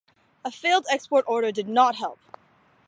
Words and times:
A 0.43 0.49
failed 0.51 0.87
export 0.89 1.25
order 1.27 1.51
did 1.51 1.69
not 1.69 1.95
help. 1.97 2.17